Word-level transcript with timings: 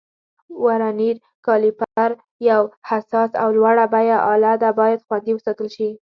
ورنیر 0.63 1.15
کالیپر 1.45 2.11
یو 2.49 2.61
حساس 2.89 3.31
او 3.41 3.49
لوړه 3.57 3.85
بیه 3.93 4.17
آله 4.33 4.53
ده، 4.61 4.69
باید 4.79 5.03
خوندي 5.05 5.31
وساتل 5.35 5.67
شي. 5.75 5.89